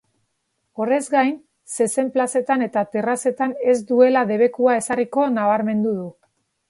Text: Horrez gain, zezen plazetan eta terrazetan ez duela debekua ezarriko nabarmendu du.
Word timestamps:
Horrez 0.83 1.01
gain, 1.15 1.35
zezen 1.75 2.09
plazetan 2.15 2.65
eta 2.67 2.85
terrazetan 2.95 3.53
ez 3.75 3.79
duela 3.93 4.25
debekua 4.33 4.79
ezarriko 4.83 5.27
nabarmendu 5.37 5.95
du. 6.01 6.09